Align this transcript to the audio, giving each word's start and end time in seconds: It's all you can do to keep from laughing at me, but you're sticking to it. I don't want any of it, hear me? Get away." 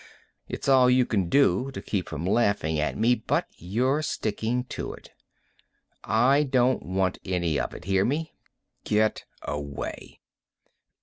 It's 0.47 0.67
all 0.67 0.89
you 0.89 1.05
can 1.05 1.29
do 1.29 1.69
to 1.73 1.79
keep 1.79 2.09
from 2.09 2.25
laughing 2.25 2.79
at 2.79 2.97
me, 2.97 3.13
but 3.13 3.45
you're 3.55 4.01
sticking 4.01 4.63
to 4.63 4.93
it. 4.93 5.11
I 6.03 6.41
don't 6.41 6.81
want 6.81 7.19
any 7.23 7.59
of 7.59 7.75
it, 7.75 7.85
hear 7.85 8.03
me? 8.03 8.33
Get 8.83 9.25
away." 9.43 10.19